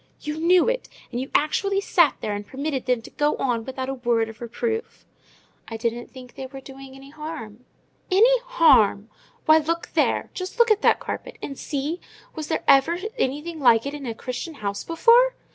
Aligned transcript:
"You 0.21 0.39
knew 0.39 0.67
it! 0.67 0.89
and 1.11 1.21
you 1.21 1.29
actually 1.35 1.79
sat 1.79 2.15
there 2.21 2.33
and 2.33 2.43
permitted 2.47 2.87
them 2.87 3.03
to 3.03 3.11
go 3.11 3.35
on 3.37 3.65
without 3.65 3.87
a 3.87 3.93
word 3.93 4.29
of 4.29 4.41
reproof!" 4.41 5.05
"I 5.67 5.77
didn't 5.77 6.09
think 6.09 6.33
they 6.33 6.47
were 6.47 6.59
doing 6.59 6.95
any 6.95 7.11
harm." 7.11 7.65
"Any 8.09 8.39
harm! 8.39 9.11
Why, 9.45 9.59
look 9.59 9.89
there! 9.93 10.31
Just 10.33 10.57
look 10.57 10.71
at 10.71 10.81
that 10.81 10.99
carpet, 10.99 11.37
and 11.39 11.55
see—was 11.55 12.47
there 12.47 12.63
ever 12.67 12.97
anything 13.19 13.59
like 13.59 13.85
it 13.85 13.93
in 13.93 14.07
a 14.07 14.15
Christian 14.15 14.55
house 14.55 14.83
before? 14.83 15.35